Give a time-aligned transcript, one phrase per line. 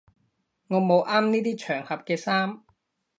[0.69, 2.63] 我冇啱呢啲場合嘅衫